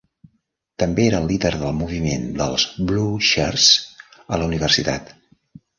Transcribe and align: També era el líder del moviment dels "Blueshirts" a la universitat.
També 0.83 1.03
era 1.09 1.19
el 1.23 1.29
líder 1.33 1.51
del 1.65 1.75
moviment 1.81 2.25
dels 2.41 2.67
"Blueshirts" 2.93 3.71
a 4.39 4.43
la 4.45 4.51
universitat. 4.53 5.19